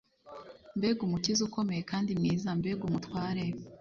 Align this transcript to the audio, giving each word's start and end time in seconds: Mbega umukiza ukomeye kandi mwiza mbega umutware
Mbega 0.77 1.01
umukiza 1.07 1.41
ukomeye 1.47 1.81
kandi 1.91 2.11
mwiza 2.19 2.47
mbega 2.59 2.83
umutware 2.89 3.45